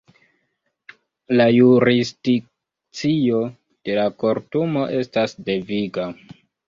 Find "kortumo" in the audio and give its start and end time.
4.25-4.87